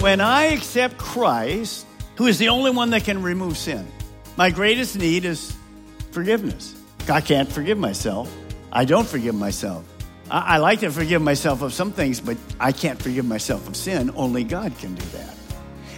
[0.00, 1.84] When I accept Christ,
[2.14, 3.84] who is the only one that can remove sin,
[4.36, 5.56] my greatest need is
[6.12, 6.76] forgiveness.
[7.08, 8.32] I can't forgive myself.
[8.70, 9.84] I don't forgive myself.
[10.30, 13.74] I, I like to forgive myself of some things, but I can't forgive myself of
[13.74, 14.12] sin.
[14.14, 15.34] Only God can do that.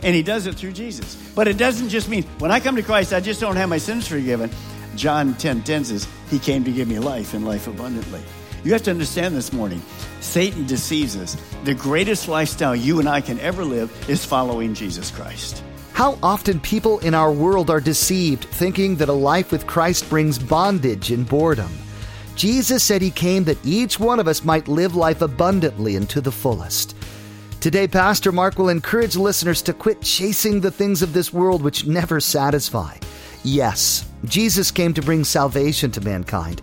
[0.03, 1.17] And He does it through Jesus.
[1.35, 3.77] But it doesn't just mean when I come to Christ, I just don't have my
[3.77, 4.51] sins forgiven.
[4.97, 8.23] John 10 10 says, He came to give me life and life abundantly.
[8.63, 9.83] You have to understand this morning,
[10.21, 11.37] Satan deceives us.
[11.65, 15.63] The greatest lifestyle you and I can ever live is following Jesus Christ.
[15.95, 20.39] How often people in our world are deceived, thinking that a life with Christ brings
[20.39, 21.71] bondage and boredom.
[22.37, 26.21] Jesus said he came that each one of us might live life abundantly and to
[26.21, 26.95] the fullest.
[27.61, 31.87] Today, Pastor Mark will encourage listeners to quit chasing the things of this world which
[31.87, 32.97] never satisfy.
[33.43, 36.63] Yes, Jesus came to bring salvation to mankind.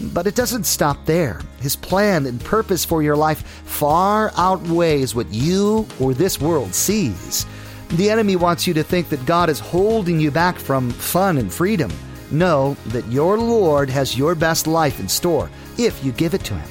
[0.00, 1.40] But it doesn't stop there.
[1.60, 7.46] His plan and purpose for your life far outweighs what you or this world sees.
[7.90, 11.52] The enemy wants you to think that God is holding you back from fun and
[11.52, 11.90] freedom.
[12.30, 16.54] Know that your Lord has your best life in store if you give it to
[16.54, 16.70] Him.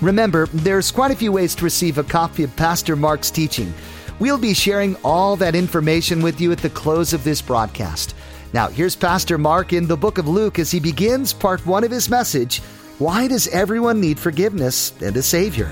[0.00, 3.72] Remember, there's quite a few ways to receive a copy of Pastor Mark's teaching.
[4.18, 8.14] We'll be sharing all that information with you at the close of this broadcast.
[8.56, 11.90] Now, here's Pastor Mark in the book of Luke as he begins part one of
[11.90, 12.60] his message
[12.98, 15.70] Why Does Everyone Need Forgiveness and a Savior?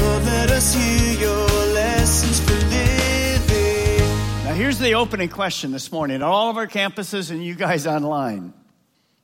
[0.00, 4.44] Lord, let us hear your lessons for living.
[4.46, 7.86] Now, here's the opening question this morning at all of our campuses and you guys
[7.86, 8.52] online.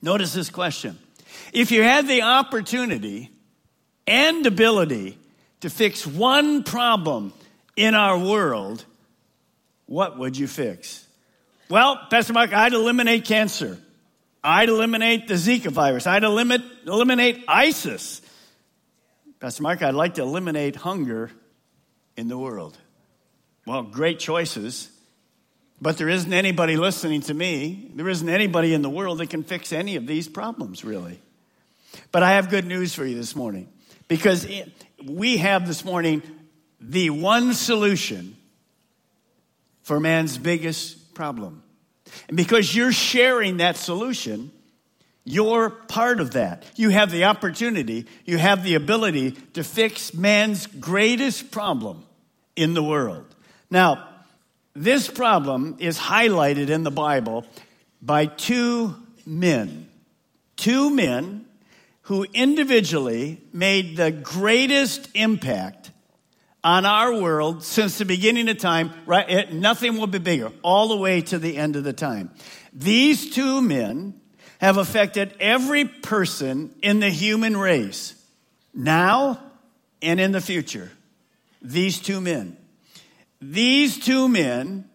[0.02, 1.00] Notice this question.
[1.52, 3.32] If you had the opportunity
[4.06, 5.18] and ability
[5.62, 7.32] to fix one problem
[7.74, 8.84] in our world,
[9.86, 11.06] what would you fix?
[11.68, 13.78] Well, Pastor Mark, I'd eliminate cancer.
[14.44, 16.06] I'd eliminate the Zika virus.
[16.06, 18.20] I'd eliminate, eliminate ISIS.
[19.40, 21.30] Pastor Mark, I'd like to eliminate hunger
[22.16, 22.76] in the world.
[23.66, 24.90] Well, great choices.
[25.80, 27.90] But there isn't anybody listening to me.
[27.94, 31.20] There isn't anybody in the world that can fix any of these problems, really.
[32.12, 33.68] But I have good news for you this morning
[34.08, 34.46] because
[35.04, 36.22] we have this morning
[36.80, 38.36] the one solution
[39.82, 41.62] for man's biggest problem.
[42.28, 44.50] And because you're sharing that solution,
[45.24, 46.64] you're part of that.
[46.76, 52.04] You have the opportunity, you have the ability to fix man's greatest problem
[52.56, 53.24] in the world.
[53.70, 54.08] Now,
[54.74, 57.46] this problem is highlighted in the Bible
[58.00, 59.88] by two men.
[60.56, 61.46] Two men
[62.02, 65.90] who individually made the greatest impact
[66.64, 69.28] on our world since the beginning of time, right?
[69.28, 72.30] It, nothing will be bigger, all the way to the end of the time.
[72.72, 74.20] These two men
[74.60, 78.14] have affected every person in the human race,
[78.72, 79.42] now
[80.00, 80.90] and in the future.
[81.60, 82.56] These two men.
[83.40, 84.88] These two men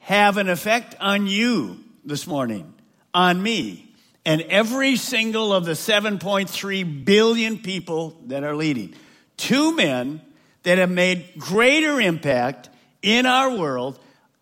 [0.00, 2.74] have an effect on you this morning,
[3.14, 3.90] on me,
[4.26, 8.94] and every single of the 7.3 billion people that are leading.
[9.36, 10.20] Two men
[10.66, 14.00] that have made greater impact in our world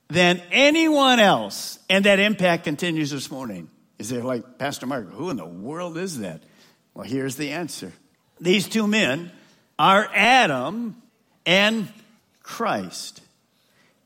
[0.09, 1.79] than anyone else.
[1.91, 3.69] And that impact continues this morning.
[3.99, 6.43] Is there like, Pastor Mark, who in the world is that?
[6.95, 7.93] Well, here's the answer.
[8.41, 9.33] These two men
[9.79, 10.97] are Adam
[11.45, 11.89] and
[12.43, 13.21] Christ.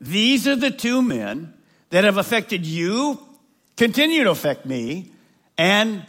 [0.01, 1.53] These are the two men
[1.89, 3.17] that have affected you,
[3.77, 5.13] continue to affect me,
[5.57, 6.05] and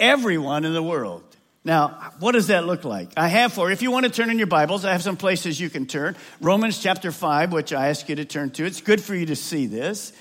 [0.00, 1.27] everyone in the world.
[1.68, 3.10] Now, what does that look like?
[3.14, 5.60] I have for, if you want to turn in your Bibles, I have some places
[5.60, 6.16] you can turn.
[6.40, 8.64] Romans chapter 5, which I ask you to turn to.
[8.64, 10.14] It's good for you to see this.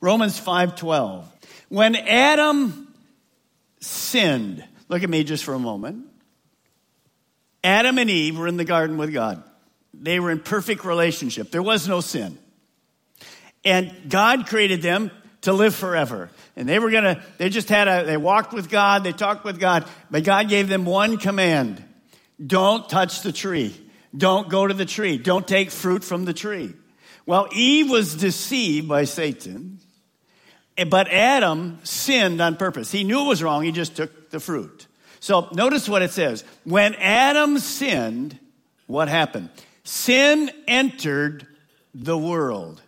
[0.00, 1.26] Romans 5:12.
[1.68, 2.88] When Adam
[3.80, 6.06] sinned, look at me just for a moment.
[7.62, 9.42] Adam and Eve were in the garden with God.
[9.92, 11.50] They were in perfect relationship.
[11.50, 12.38] There was no sin.
[13.66, 15.10] And God created them
[15.42, 16.30] to live forever.
[16.60, 19.58] And they were gonna, they just had a, they walked with God, they talked with
[19.58, 21.82] God, but God gave them one command.
[22.46, 23.74] Don't touch the tree.
[24.14, 25.16] Don't go to the tree.
[25.16, 26.74] Don't take fruit from the tree.
[27.24, 29.80] Well, Eve was deceived by Satan,
[30.76, 32.92] eh, but Adam sinned on purpose.
[32.92, 34.86] He knew it was wrong, he just took the fruit.
[35.18, 36.44] So notice what it says.
[36.64, 38.38] When Adam sinned,
[38.86, 39.48] what happened?
[39.82, 41.46] Sin entered
[41.94, 42.82] the world.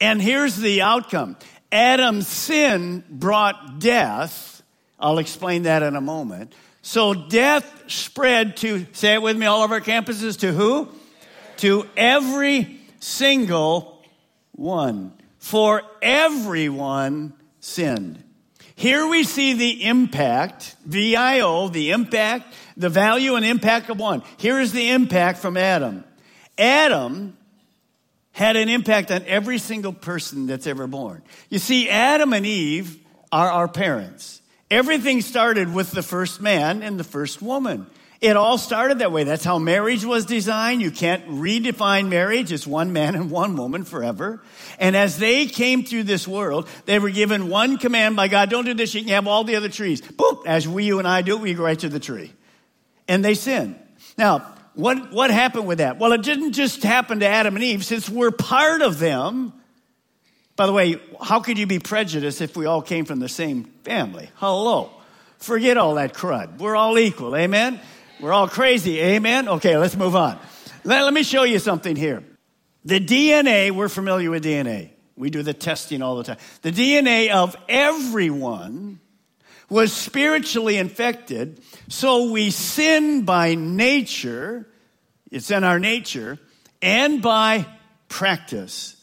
[0.00, 1.36] And here's the outcome
[1.72, 4.62] Adam's sin brought death.
[5.00, 6.54] I'll explain that in a moment.
[6.82, 10.88] So death spread to, say it with me, all of our campuses, to who?
[11.58, 14.04] To every single
[14.52, 15.12] one.
[15.38, 18.22] For everyone sinned.
[18.74, 24.22] Here we see the impact, VIO, the impact, the value and impact of one.
[24.38, 26.04] Here is the impact from Adam.
[26.58, 27.36] Adam
[28.32, 31.22] had an impact on every single person that's ever born.
[31.50, 32.98] You see, Adam and Eve
[33.30, 34.40] are our parents.
[34.70, 37.86] Everything started with the first man and the first woman.
[38.22, 39.24] It all started that way.
[39.24, 40.80] That's how marriage was designed.
[40.80, 42.52] You can't redefine marriage.
[42.52, 44.40] It's one man and one woman forever.
[44.78, 48.64] And as they came through this world, they were given one command by God don't
[48.64, 50.00] do this, you can have all the other trees.
[50.00, 50.38] Boom!
[50.46, 52.32] As we, you, and I do, we go right to the tree.
[53.08, 53.76] And they sin.
[54.16, 55.98] Now, what, what happened with that?
[55.98, 57.84] Well, it didn't just happen to Adam and Eve.
[57.84, 59.52] Since we're part of them,
[60.56, 63.64] by the way, how could you be prejudiced if we all came from the same
[63.84, 64.30] family?
[64.36, 64.90] Hello.
[65.38, 66.58] Forget all that crud.
[66.58, 67.36] We're all equal.
[67.36, 67.80] Amen?
[68.20, 69.00] We're all crazy.
[69.00, 69.48] Amen?
[69.48, 70.38] Okay, let's move on.
[70.84, 72.22] Let, let me show you something here.
[72.84, 74.90] The DNA, we're familiar with DNA.
[75.16, 76.38] We do the testing all the time.
[76.62, 79.00] The DNA of everyone
[79.68, 84.68] was spiritually infected, so we sin by nature,
[85.30, 86.38] it's in our nature,
[86.80, 87.66] and by
[88.08, 88.96] practice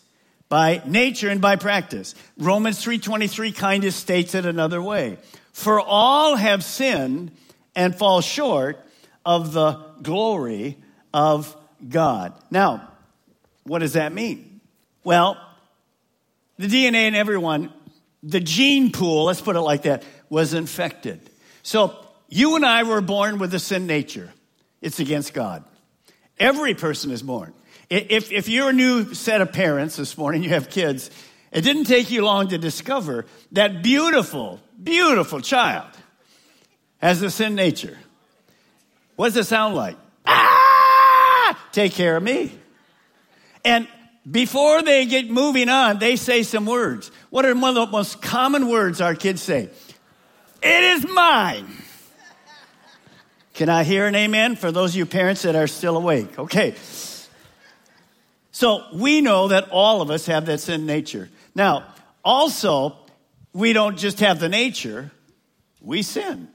[0.49, 2.15] by nature and by practice.
[2.37, 5.19] Romans 3:23 kind of states it another way.
[5.53, 7.31] For all have sinned
[7.75, 8.83] and fall short
[9.25, 10.77] of the glory
[11.13, 11.55] of
[11.87, 12.33] God.
[12.49, 12.89] Now,
[13.63, 14.61] what does that mean?
[15.03, 15.37] Well,
[16.57, 17.71] the DNA in everyone,
[18.23, 21.21] the gene pool, let's put it like that, was infected.
[21.63, 21.95] So,
[22.29, 24.31] you and I were born with a sin nature.
[24.81, 25.63] It's against God.
[26.37, 27.53] Every person is born.
[27.89, 31.09] If, if you're a new set of parents this morning, you have kids,
[31.51, 35.87] it didn't take you long to discover that beautiful, beautiful child
[36.99, 37.97] has a sin nature.
[39.15, 39.97] What does it sound like?
[40.25, 41.59] Ah!
[41.71, 42.51] Take care of me.
[43.65, 43.87] And
[44.29, 47.11] before they get moving on, they say some words.
[47.31, 49.69] What are one of the most common words our kids say?
[50.61, 51.67] It is mine.
[53.53, 56.39] Can I hear an amen for those of you parents that are still awake?
[56.39, 56.75] Okay.
[58.51, 61.29] So we know that all of us have that sin nature.
[61.55, 61.85] Now,
[62.23, 62.95] also,
[63.53, 65.11] we don't just have the nature,
[65.81, 66.49] we sin.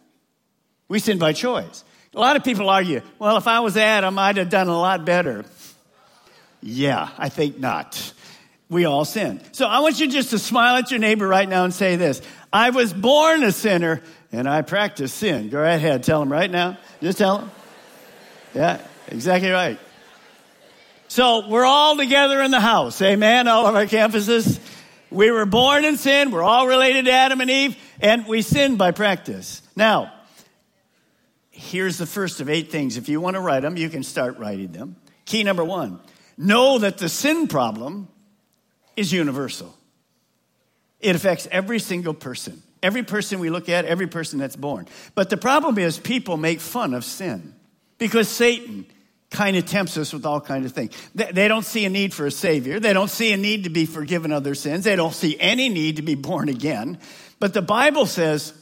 [0.89, 1.85] We sin by choice.
[2.15, 5.05] A lot of people argue, well, if I was Adam, I'd have done a lot
[5.05, 5.45] better.
[6.63, 8.13] Yeah, I think not.
[8.75, 9.41] We all sin.
[9.53, 12.21] So I want you just to smile at your neighbor right now and say this
[12.53, 15.49] I was born a sinner and I practice sin.
[15.49, 16.77] Go right ahead, tell him right now.
[17.01, 17.51] Just tell him.
[18.53, 19.79] Yeah, exactly right.
[21.07, 23.01] So we're all together in the house.
[23.01, 23.47] Amen.
[23.47, 24.59] All of our campuses.
[25.09, 26.33] We were born in sin.
[26.33, 29.63] We're all related to Adam and Eve, and we sin by practice.
[29.77, 30.13] Now,
[31.53, 32.97] here's the first of eight things.
[32.97, 34.97] If you want to write them, you can start writing them.
[35.27, 36.01] Key number one
[36.37, 38.09] know that the sin problem
[38.97, 39.75] is universal,
[41.01, 42.63] it affects every single person.
[42.83, 44.87] Every person we look at, every person that's born.
[45.15, 47.55] But the problem is people make fun of sin
[47.97, 48.85] because Satan
[49.31, 50.93] kind of tempts us with all kinds of things.
[51.15, 52.79] They don't see a need for a savior.
[52.81, 54.85] They don't see a need to be forgiven of their sins.
[54.85, 56.99] They don't see any need to be born again.
[57.41, 58.53] But the Bible says,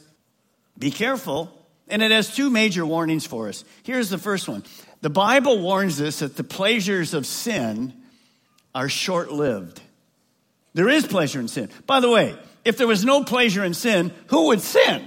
[0.79, 1.51] be careful.
[1.89, 3.65] And it has two major warnings for us.
[3.83, 4.63] Here's the first one.
[5.01, 7.93] The Bible warns us that the pleasures of sin
[8.73, 9.81] are short lived.
[10.73, 11.69] There is pleasure in sin.
[11.85, 15.05] By the way, if there was no pleasure in sin, who would sin?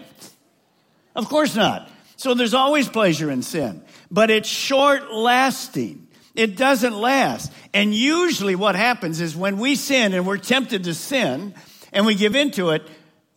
[1.15, 1.91] Of course not.
[2.17, 6.07] So there's always pleasure in sin but it's short lasting.
[6.35, 7.53] It doesn't last.
[7.73, 11.55] And usually what happens is when we sin and we're tempted to sin
[11.93, 12.87] and we give into it,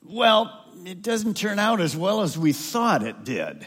[0.03, 3.65] well, it doesn't turn out as well as we thought it did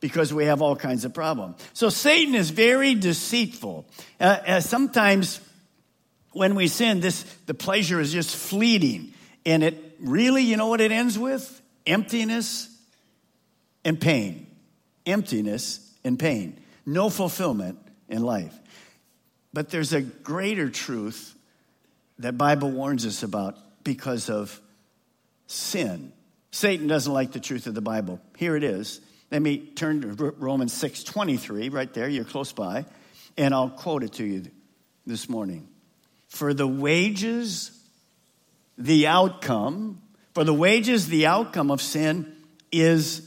[0.00, 1.56] because we have all kinds of problems.
[1.74, 3.86] So Satan is very deceitful.
[4.18, 5.40] Uh, uh, sometimes
[6.32, 10.80] when we sin, this the pleasure is just fleeting, and it really, you know what
[10.80, 11.60] it ends with?
[11.86, 12.68] Emptiness
[13.84, 14.46] and pain.
[15.06, 18.54] Emptiness and pain, no fulfillment in life.
[19.52, 21.34] But there's a greater truth
[22.18, 24.60] that Bible warns us about because of
[25.46, 26.12] sin.
[26.50, 28.20] Satan doesn't like the truth of the Bible.
[28.36, 29.00] Here it is.
[29.30, 30.08] Let me turn to
[30.38, 32.84] Romans 6:23 right there, you're close by.
[33.36, 34.44] And I'll quote it to you
[35.06, 35.68] this morning.
[36.30, 37.78] For the wages,
[38.78, 40.00] the outcome,
[40.32, 42.34] for the wages, the outcome of sin
[42.72, 43.20] is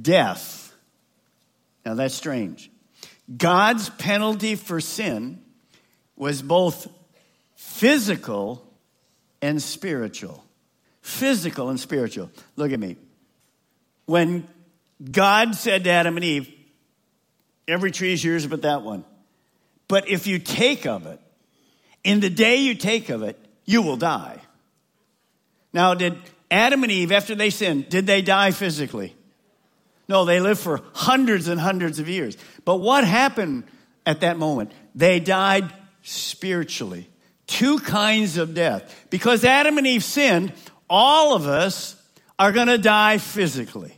[0.00, 0.74] death.
[1.84, 2.70] Now that's strange.
[3.36, 5.42] God's penalty for sin
[6.16, 6.88] was both
[7.56, 8.66] physical
[9.42, 10.42] and spiritual.
[11.02, 12.30] Physical and spiritual.
[12.56, 12.96] Look at me.
[14.06, 14.48] When
[15.10, 16.50] God said to Adam and Eve,
[17.66, 19.04] Every tree is yours but that one.
[19.88, 21.20] But if you take of it,
[22.04, 24.38] in the day you take of it, you will die.
[25.72, 26.16] Now, did
[26.50, 29.16] Adam and Eve, after they sinned, did they die physically?
[30.08, 32.36] No, they lived for hundreds and hundreds of years.
[32.64, 33.64] But what happened
[34.04, 34.70] at that moment?
[34.94, 37.08] They died spiritually.
[37.46, 39.06] Two kinds of death.
[39.10, 40.52] Because Adam and Eve sinned,
[40.88, 41.96] all of us
[42.38, 43.94] are going to die physically.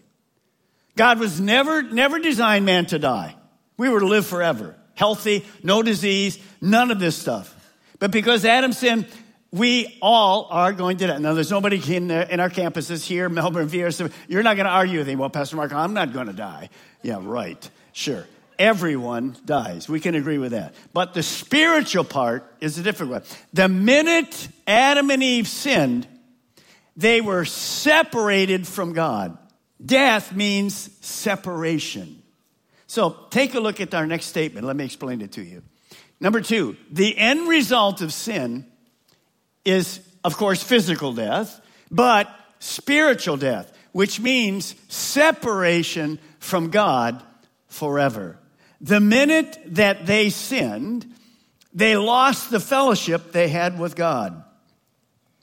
[0.95, 3.35] God was never, never designed man to die.
[3.77, 7.53] We were to live forever, healthy, no disease, none of this stuff.
[7.99, 9.07] But because Adam sinned,
[9.53, 11.19] we all are going to die.
[11.19, 13.93] Now, there's nobody in, in our campuses here, Melbourne, Viera.
[13.93, 15.17] So you're not going to argue with me.
[15.17, 16.69] Well, Pastor Mark, I'm not going to die.
[17.03, 17.71] Yeah, right.
[17.93, 18.27] Sure.
[18.59, 19.89] Everyone dies.
[19.89, 20.75] We can agree with that.
[20.93, 23.23] But the spiritual part is a different one.
[23.53, 26.07] The minute Adam and Eve sinned,
[26.97, 29.37] they were separated from God.
[29.85, 32.23] Death means separation.
[32.87, 34.67] So take a look at our next statement.
[34.67, 35.63] Let me explain it to you.
[36.21, 38.67] Number two, the end result of sin
[39.65, 47.23] is, of course, physical death, but spiritual death, which means separation from God
[47.69, 48.39] forever.
[48.81, 51.07] The minute that they sinned,
[51.75, 54.43] they lost the fellowship they had with God.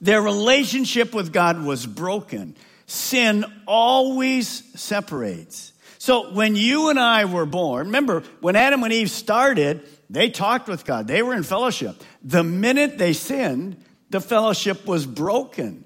[0.01, 2.55] Their relationship with God was broken.
[2.87, 4.47] Sin always
[4.79, 5.71] separates.
[5.97, 10.67] So when you and I were born, remember when Adam and Eve started, they talked
[10.67, 12.01] with God, they were in fellowship.
[12.23, 15.85] The minute they sinned, the fellowship was broken.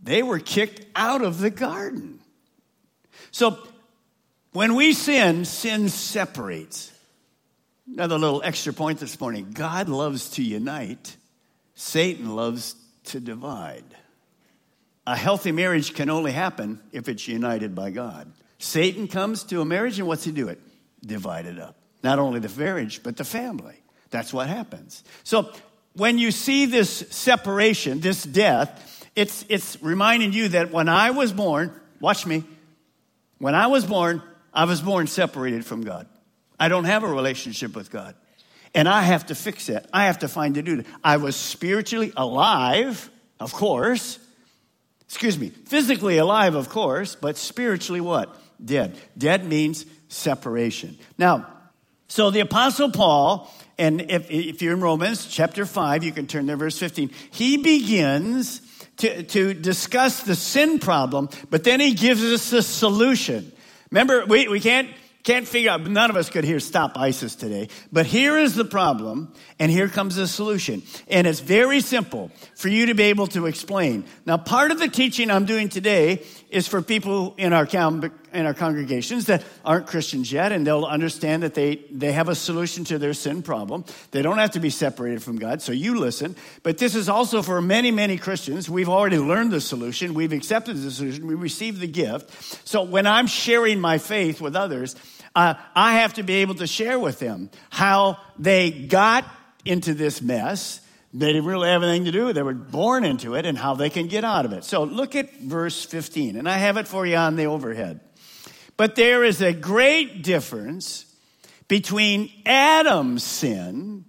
[0.00, 2.20] They were kicked out of the garden.
[3.32, 3.58] So
[4.52, 6.92] when we sin, sin separates.
[7.92, 11.16] Another little extra point this morning God loves to unite,
[11.74, 12.76] Satan loves
[13.06, 13.84] to divide.
[15.08, 18.32] A healthy marriage can only happen if it's united by God.
[18.58, 20.60] Satan comes to a marriage, and what's he do it?
[21.04, 21.79] Divide it up.
[22.02, 23.76] Not only the marriage, but the family.
[24.10, 25.04] That's what happens.
[25.24, 25.52] So
[25.94, 31.32] when you see this separation, this death, it's, it's reminding you that when I was
[31.32, 32.44] born, watch me,
[33.38, 36.06] when I was born, I was born separated from God.
[36.58, 38.14] I don't have a relationship with God.
[38.74, 39.86] And I have to fix it.
[39.92, 40.84] I have to find a new.
[41.02, 44.18] I was spiritually alive, of course.
[45.02, 48.36] Excuse me, physically alive, of course, but spiritually what?
[48.64, 48.98] dead.
[49.16, 50.98] Dead means separation.
[51.18, 51.46] Now,
[52.10, 53.48] so the Apostle Paul,
[53.78, 57.56] and if, if you're in Romans chapter 5, you can turn there, verse 15, he
[57.56, 58.62] begins
[58.96, 63.52] to, to discuss the sin problem, but then he gives us a solution.
[63.92, 64.90] Remember, we, we can't
[65.22, 67.68] can't figure out, none of us could hear stop ISIS today.
[67.92, 70.82] But here is the problem, and here comes the solution.
[71.08, 74.04] And it's very simple for you to be able to explain.
[74.24, 77.64] Now, part of the teaching I'm doing today is for people in our,
[78.32, 82.34] in our congregations that aren't Christians yet, and they'll understand that they, they have a
[82.34, 83.84] solution to their sin problem.
[84.10, 86.34] They don't have to be separated from God, so you listen.
[86.62, 88.68] But this is also for many, many Christians.
[88.68, 92.66] We've already learned the solution, we've accepted the solution, we received the gift.
[92.66, 94.96] So when I'm sharing my faith with others,
[95.34, 99.24] uh, I have to be able to share with them how they got
[99.64, 100.80] into this mess.
[101.12, 102.32] They didn't really have anything to do.
[102.32, 104.64] They were born into it and how they can get out of it.
[104.64, 108.00] So look at verse 15, and I have it for you on the overhead.
[108.76, 111.04] But there is a great difference
[111.66, 114.04] between Adam's sin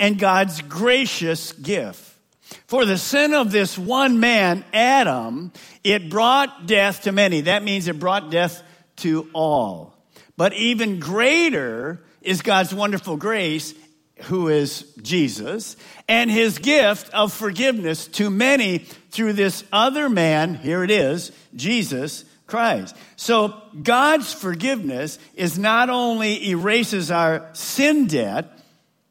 [0.00, 2.12] and God's gracious gift.
[2.66, 7.42] For the sin of this one man, Adam, it brought death to many.
[7.42, 8.62] That means it brought death
[8.96, 9.94] to all.
[10.36, 13.74] But even greater is God's wonderful grace,
[14.16, 15.76] who is Jesus,
[16.08, 18.78] and his gift of forgiveness to many
[19.10, 22.96] through this other man, here it is, Jesus Christ.
[23.16, 28.50] So God's forgiveness is not only erases our sin debt,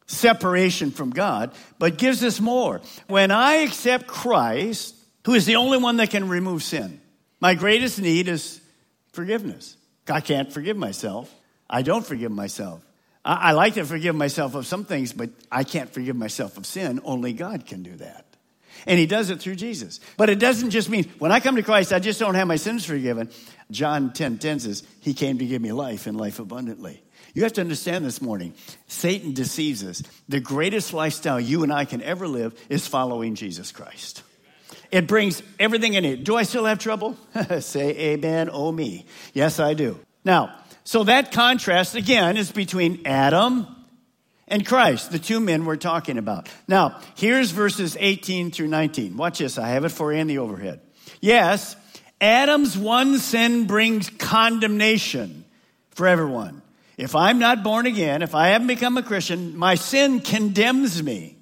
[0.08, 2.82] separation from God, but gives us more.
[3.08, 4.96] When I accept Christ,
[5.26, 7.02] who is the only one that can remove sin,
[7.40, 8.62] my greatest need is
[9.12, 9.76] forgiveness.
[10.08, 11.34] I can't forgive myself.
[11.70, 12.82] I don't forgive myself.
[13.26, 16.66] I, I like to forgive myself of some things, but I can't forgive myself of
[16.66, 17.00] sin.
[17.04, 18.26] Only God can do that.
[18.86, 20.00] And he does it through Jesus.
[20.18, 22.58] But it doesn't just mean when I come to Christ, I just don't have my
[22.58, 23.30] sins forgiven.
[23.72, 27.02] John 10 10 says, He came to give me life and life abundantly.
[27.34, 28.54] You have to understand this morning
[28.88, 30.04] Satan deceives us.
[30.30, 34.24] The greatest lifestyle you and I can ever live is following Jesus Christ.
[34.92, 36.24] It brings everything in it.
[36.24, 37.18] Do I still have trouble?
[37.62, 39.06] Say amen, oh me.
[39.34, 40.00] Yes, I do.
[40.24, 43.68] Now, so that contrast again is between Adam
[44.48, 46.50] and Christ, the two men we're talking about.
[46.68, 49.16] Now, here's verses 18 through 19.
[49.18, 49.58] Watch this.
[49.58, 50.82] I have it for you in the overhead.
[51.22, 51.76] Yes,
[52.20, 55.46] Adam's one sin brings condemnation
[55.92, 56.62] for everyone.
[56.98, 61.38] If I'm not born again, if I haven't become a Christian, my sin condemns me.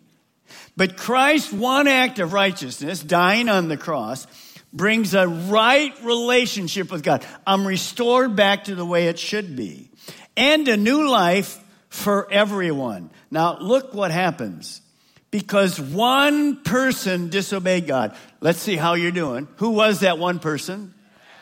[0.77, 4.25] But Christ's one act of righteousness, dying on the cross,
[4.73, 7.25] brings a right relationship with God.
[7.45, 9.89] I'm restored back to the way it should be.
[10.37, 11.59] And a new life
[11.89, 13.11] for everyone.
[13.29, 14.81] Now, look what happens.
[15.29, 18.15] Because one person disobeyed God.
[18.41, 19.47] Let's see how you're doing.
[19.57, 20.93] Who was that one person?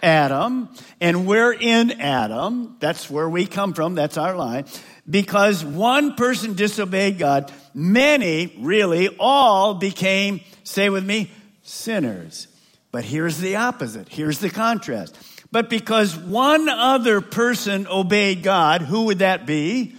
[0.03, 0.69] Adam.
[1.01, 2.77] And we're in Adam.
[2.79, 3.95] That's where we come from.
[3.95, 4.65] That's our line.
[5.09, 11.31] Because one person disobeyed God, many, really, all became, say with me,
[11.63, 12.47] sinners.
[12.91, 14.09] But here's the opposite.
[14.09, 15.17] Here's the contrast.
[15.51, 19.95] But because one other person obeyed God, who would that be?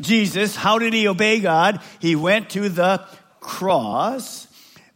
[0.00, 0.56] Jesus.
[0.56, 1.80] How did he obey God?
[2.00, 3.06] He went to the
[3.40, 4.48] cross.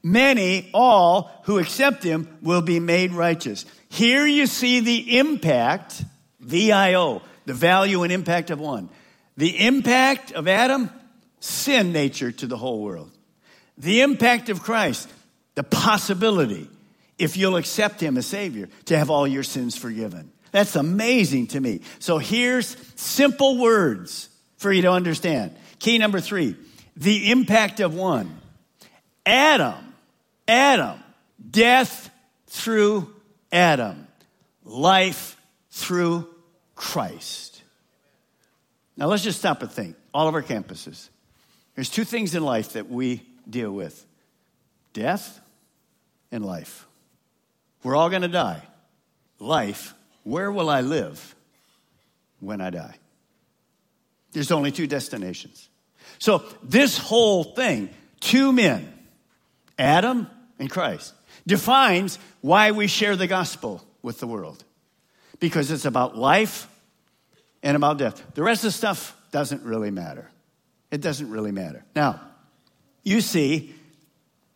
[0.02, 3.64] Many, all who accept him will be made righteous.
[3.88, 6.02] Here you see the impact,
[6.40, 8.90] VIO, the value and impact of one.
[9.36, 10.90] The impact of Adam,
[11.40, 13.10] sin nature to the whole world.
[13.76, 15.08] The impact of Christ,
[15.54, 16.68] the possibility,
[17.18, 20.30] if you'll accept him as Savior, to have all your sins forgiven.
[20.50, 21.80] That's amazing to me.
[21.98, 25.56] So here's simple words for you to understand.
[25.78, 26.56] Key number three
[26.96, 28.40] the impact of one.
[29.24, 29.94] Adam,
[30.48, 30.98] Adam,
[31.48, 32.10] death
[32.46, 33.14] through
[33.52, 34.08] Adam,
[34.64, 35.36] life
[35.70, 36.26] through
[36.74, 37.62] Christ.
[38.96, 39.96] Now let's just stop and think.
[40.12, 41.08] All of our campuses.
[41.74, 44.04] There's two things in life that we deal with
[44.92, 45.40] death
[46.32, 46.86] and life.
[47.82, 48.62] We're all going to die.
[49.38, 51.34] Life, where will I live
[52.40, 52.96] when I die?
[54.32, 55.68] There's only two destinations.
[56.18, 58.92] So, this whole thing, two men,
[59.78, 60.26] Adam
[60.58, 61.14] and Christ,
[61.46, 64.64] defines why we share the gospel with the world.
[65.40, 66.68] Because it's about life
[67.62, 68.34] and about death.
[68.34, 70.28] The rest of the stuff doesn't really matter.
[70.90, 71.84] It doesn't really matter.
[71.94, 72.20] Now,
[73.04, 73.74] you see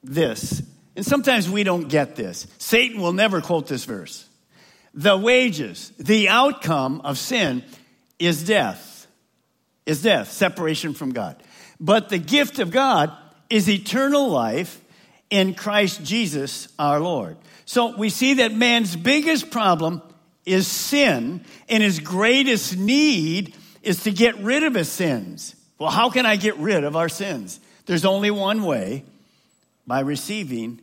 [0.03, 0.63] this,
[0.97, 2.47] and sometimes we don't get this.
[2.59, 4.29] Satan will never quote this verse.
[4.95, 7.65] The wages, the outcome of sin
[8.19, 8.93] is death
[9.87, 11.43] is death, separation from God.
[11.81, 13.13] But the gift of God
[13.51, 14.81] is eternal life
[15.31, 17.37] in Christ Jesus our Lord.
[17.65, 20.03] So we see that man's biggest problem
[20.45, 25.55] is sin, and his greatest need is to get rid of his sins.
[25.79, 27.59] Well, how can I get rid of our sins?
[27.87, 29.05] There's only one way
[29.87, 30.81] by receiving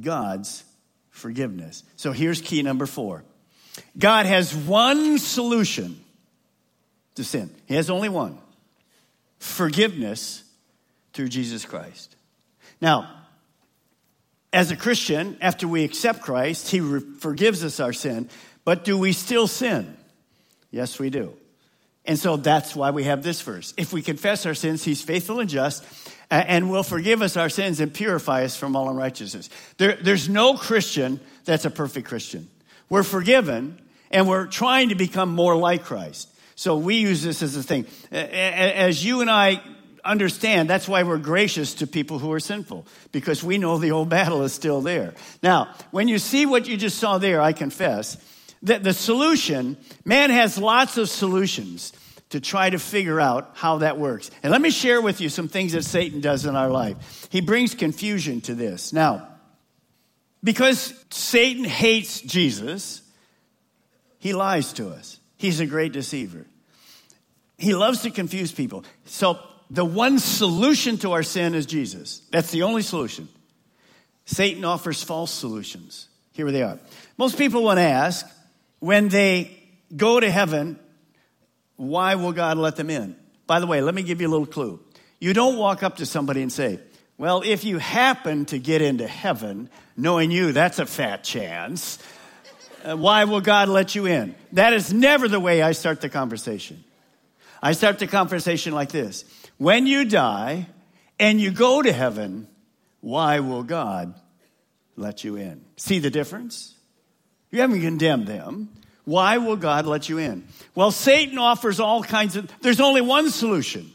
[0.00, 0.64] God's
[1.10, 1.82] forgiveness.
[1.96, 3.24] So here's key number four
[3.96, 6.00] God has one solution
[7.14, 7.50] to sin.
[7.66, 8.38] He has only one
[9.38, 10.44] forgiveness
[11.12, 12.14] through Jesus Christ.
[12.80, 13.10] Now,
[14.52, 18.28] as a Christian, after we accept Christ, He re- forgives us our sin,
[18.64, 19.96] but do we still sin?
[20.70, 21.34] Yes, we do.
[22.04, 23.74] And so that's why we have this verse.
[23.76, 25.84] If we confess our sins, He's faithful and just
[26.30, 29.50] and will forgive us our sins and purify us from all unrighteousness.
[29.78, 32.48] There, there's no Christian that's a perfect Christian.
[32.88, 36.28] We're forgiven and we're trying to become more like Christ.
[36.54, 37.86] So we use this as a thing.
[38.12, 39.62] As you and I
[40.04, 44.08] understand, that's why we're gracious to people who are sinful, because we know the old
[44.08, 45.14] battle is still there.
[45.42, 48.16] Now, when you see what you just saw there, I confess
[48.62, 51.92] that the solution, man has lots of solutions
[52.30, 54.30] to try to figure out how that works.
[54.42, 57.28] And let me share with you some things that Satan does in our life.
[57.30, 58.92] He brings confusion to this.
[58.92, 59.28] Now,
[60.42, 63.02] because Satan hates Jesus,
[64.18, 65.18] he lies to us.
[65.36, 66.46] He's a great deceiver.
[67.58, 68.84] He loves to confuse people.
[69.04, 69.38] So
[69.68, 72.22] the one solution to our sin is Jesus.
[72.30, 73.28] That's the only solution.
[74.24, 76.08] Satan offers false solutions.
[76.32, 76.78] Here they are.
[77.18, 78.26] Most people want to ask
[78.78, 79.58] when they
[79.94, 80.78] go to heaven,
[81.80, 83.16] why will God let them in?
[83.46, 84.80] By the way, let me give you a little clue.
[85.18, 86.78] You don't walk up to somebody and say,
[87.16, 91.98] Well, if you happen to get into heaven, knowing you, that's a fat chance.
[92.84, 94.34] Uh, why will God let you in?
[94.52, 96.84] That is never the way I start the conversation.
[97.62, 99.24] I start the conversation like this
[99.56, 100.66] When you die
[101.18, 102.46] and you go to heaven,
[103.00, 104.12] why will God
[104.96, 105.64] let you in?
[105.78, 106.74] See the difference?
[107.50, 108.68] You haven't condemned them.
[109.04, 110.46] Why will God let you in?
[110.74, 113.90] Well, Satan offers all kinds of, there's only one solution.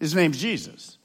[0.00, 0.96] His name's Jesus.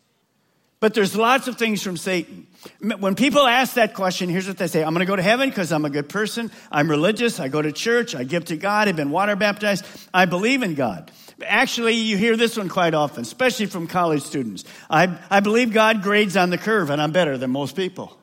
[0.80, 2.48] But there's lots of things from Satan.
[2.80, 5.48] When people ask that question, here's what they say I'm going to go to heaven
[5.50, 6.52] because I'm a good person.
[6.72, 7.40] I'm religious.
[7.40, 8.16] I go to church.
[8.16, 8.88] I give to God.
[8.88, 9.86] I've been water baptized.
[10.12, 11.12] I believe in God.
[11.46, 14.64] Actually, you hear this one quite often, especially from college students.
[14.90, 18.18] I, I believe God grades on the curve and I'm better than most people.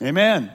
[0.00, 0.52] Amen.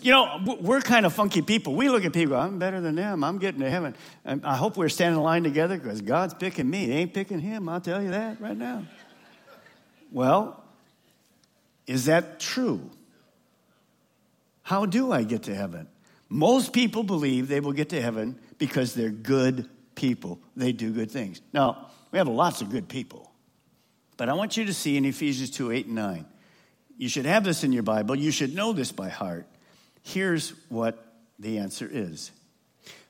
[0.00, 1.74] You know, we're kind of funky people.
[1.74, 3.24] We look at people, I'm better than them.
[3.24, 3.96] I'm getting to heaven.
[4.24, 6.86] And I hope we're standing in line together because God's picking me.
[6.86, 7.68] He ain't picking him.
[7.68, 8.84] I'll tell you that right now.
[10.12, 10.62] Well,
[11.86, 12.90] is that true?
[14.62, 15.88] How do I get to heaven?
[16.28, 20.38] Most people believe they will get to heaven because they're good people.
[20.56, 21.40] They do good things.
[21.52, 23.32] Now, we have lots of good people.
[24.16, 26.26] But I want you to see in Ephesians 2 8 and 9.
[26.96, 28.14] You should have this in your Bible.
[28.14, 29.46] You should know this by heart.
[30.02, 31.04] Here's what
[31.38, 32.30] the answer is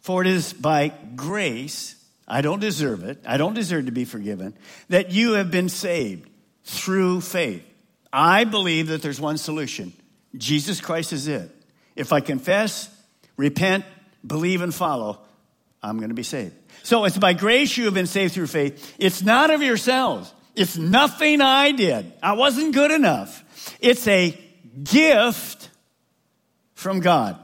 [0.00, 4.56] For it is by grace, I don't deserve it, I don't deserve to be forgiven,
[4.88, 6.28] that you have been saved
[6.64, 7.64] through faith.
[8.12, 9.92] I believe that there's one solution
[10.36, 11.50] Jesus Christ is it.
[11.94, 12.88] If I confess,
[13.36, 13.84] repent,
[14.26, 15.18] believe, and follow,
[15.82, 16.54] I'm going to be saved.
[16.82, 18.94] So it's by grace you have been saved through faith.
[18.98, 20.32] It's not of yourselves.
[20.54, 22.12] It's nothing I did.
[22.22, 23.76] I wasn't good enough.
[23.80, 24.38] It's a
[24.82, 25.68] gift
[26.82, 27.38] from God.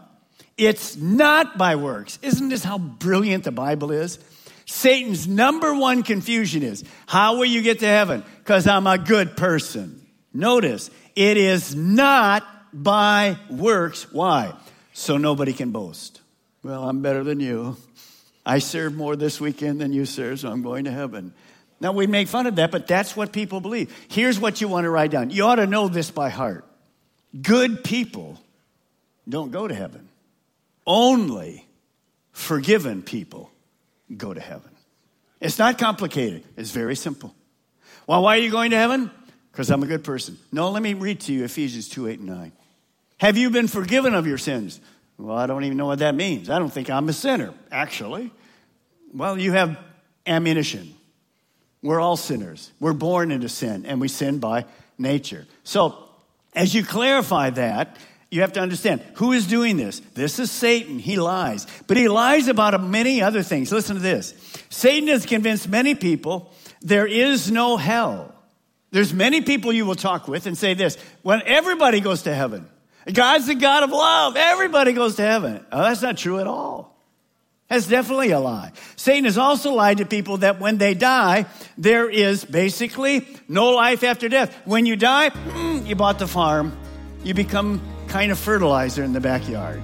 [0.58, 2.18] It's not by works.
[2.20, 4.18] Isn't this how brilliant the Bible is?
[4.66, 8.24] Satan's number one confusion is how will you get to heaven?
[8.38, 10.06] Because I'm a good person.
[10.34, 14.12] Notice, it is not by works.
[14.12, 14.52] Why?
[14.92, 16.20] So nobody can boast.
[16.62, 17.76] Well, I'm better than you.
[18.44, 21.32] I served more this weekend than you served, so I'm going to heaven.
[21.80, 23.94] Now, we make fun of that, but that's what people believe.
[24.08, 25.30] Here's what you want to write down.
[25.30, 26.64] You ought to know this by heart.
[27.40, 28.38] Good people
[29.28, 30.08] don't go to heaven.
[30.86, 31.66] Only
[32.32, 33.50] forgiven people
[34.16, 34.70] go to heaven.
[35.40, 37.34] It's not complicated, it's very simple.
[38.06, 39.10] Well, why are you going to heaven?
[39.52, 40.38] Because I'm a good person.
[40.50, 42.52] No, let me read to you Ephesians 2 8 and 9.
[43.18, 44.80] Have you been forgiven of your sins?
[45.18, 46.48] Well, I don't even know what that means.
[46.48, 48.30] I don't think I'm a sinner, actually.
[49.12, 49.76] Well, you have
[50.26, 50.94] ammunition.
[51.82, 52.72] We're all sinners.
[52.78, 54.64] We're born into sin, and we sin by
[54.96, 55.46] nature.
[55.64, 56.04] So,
[56.54, 57.96] as you clarify that,
[58.30, 60.00] you have to understand who is doing this.
[60.14, 60.98] This is Satan.
[60.98, 61.66] He lies.
[61.86, 63.72] But he lies about many other things.
[63.72, 64.34] Listen to this
[64.68, 68.34] Satan has convinced many people there is no hell.
[68.90, 72.66] There's many people you will talk with and say this when everybody goes to heaven.
[73.12, 74.36] God's the God of love.
[74.36, 75.64] Everybody goes to heaven.
[75.72, 76.96] Oh, that's not true at all.
[77.68, 78.72] That's definitely a lie.
[78.96, 84.02] Satan has also lied to people that when they die, there is basically no life
[84.04, 84.54] after death.
[84.64, 86.76] When you die, mm, you bought the farm,
[87.24, 89.82] you become kind of fertilizer in the backyard.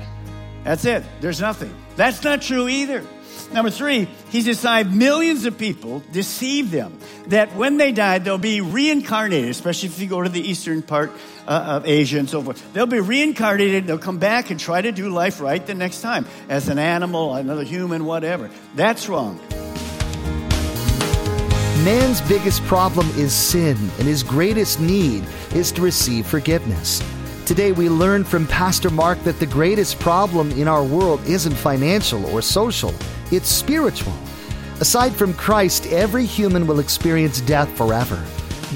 [0.65, 1.05] That's it.
[1.21, 1.75] There's nothing.
[1.97, 3.05] That's not true either.
[3.53, 8.61] Number three, he's deceived millions of people, deceive them that when they die, they'll be
[8.61, 11.13] reincarnated, especially if you go to the eastern part
[11.47, 12.73] uh, of Asia and so forth.
[12.73, 16.27] They'll be reincarnated, they'll come back and try to do life right the next time
[16.49, 18.51] as an animal, another human, whatever.
[18.75, 19.39] That's wrong.
[21.85, 25.23] Man's biggest problem is sin, and his greatest need
[25.55, 27.03] is to receive forgiveness.
[27.47, 32.25] Today, we learn from Pastor Mark that the greatest problem in our world isn't financial
[32.35, 32.95] or social,
[33.31, 34.15] it's spiritual.
[34.81, 38.25] Aside from Christ, every human will experience death forever.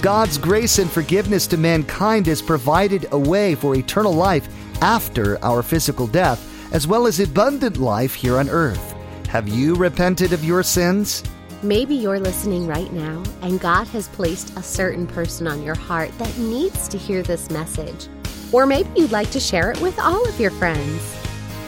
[0.02, 4.46] God's grace and forgiveness to mankind has provided a way for eternal life
[4.82, 8.94] after our physical death, as well as abundant life here on earth.
[9.28, 11.24] Have you repented of your sins?
[11.62, 16.16] Maybe you're listening right now and God has placed a certain person on your heart
[16.18, 18.08] that needs to hear this message.
[18.52, 21.16] Or maybe you'd like to share it with all of your friends.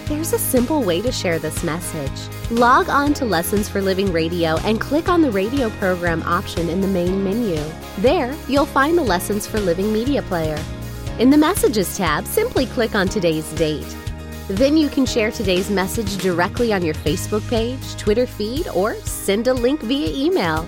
[0.06, 2.50] There's a simple way to share this message.
[2.50, 6.80] Log on to Lessons for Living Radio and click on the radio program option in
[6.80, 7.62] the main menu.
[7.98, 10.60] There, you'll find the Lessons for Living media player.
[11.20, 13.96] In the Messages tab, simply click on today's date.
[14.48, 19.46] Then you can share today's message directly on your Facebook page, Twitter feed, or send
[19.46, 20.66] a link via email.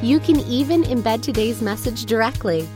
[0.00, 2.66] You can even embed today's message directly.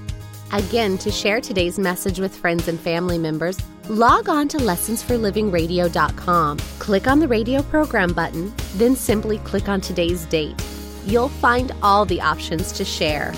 [0.52, 3.56] Again, to share today's message with friends and family members,
[3.88, 6.58] log on to lessonsforlivingradio.com.
[6.78, 10.62] Click on the radio program button, then simply click on today's date.
[11.06, 13.32] You'll find all the options to share.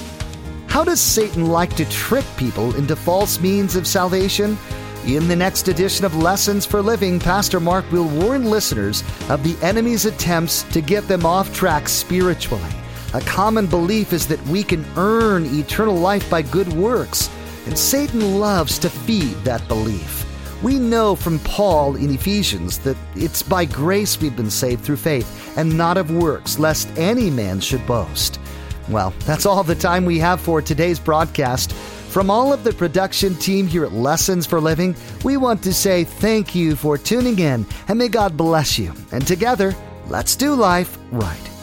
[0.66, 4.58] How does Satan like to trick people into false means of salvation?
[5.06, 9.56] In the next edition of Lessons for Living, Pastor Mark will warn listeners of the
[9.64, 12.72] enemy's attempts to get them off track spiritually.
[13.14, 17.30] A common belief is that we can earn eternal life by good works,
[17.64, 20.26] and Satan loves to feed that belief.
[20.64, 25.56] We know from Paul in Ephesians that it's by grace we've been saved through faith,
[25.56, 28.40] and not of works, lest any man should boast.
[28.88, 31.72] Well, that's all the time we have for today's broadcast.
[31.72, 36.02] From all of the production team here at Lessons for Living, we want to say
[36.02, 38.92] thank you for tuning in, and may God bless you.
[39.12, 39.72] And together,
[40.08, 41.53] let's do life right.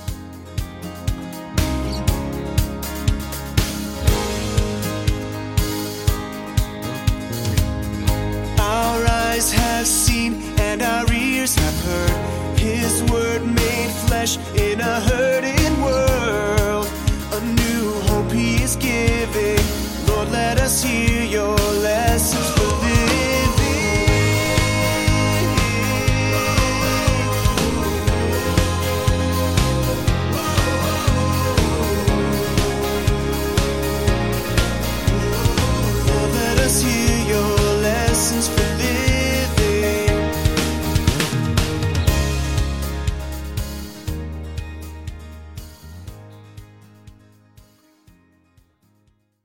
[14.26, 16.88] flesh in a hurting world.
[17.34, 19.60] A new hope He is giving.
[20.08, 22.61] Lord, let us hear Your lessons.